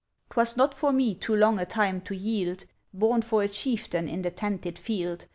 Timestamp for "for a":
3.21-3.47